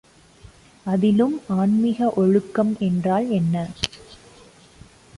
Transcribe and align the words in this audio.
அதிலும் 0.85 1.41
ஆன்மீக 1.47 2.09
ஒழுக்கம் 2.15 2.75
என்றால் 2.79 3.29
என்ன? 3.29 3.55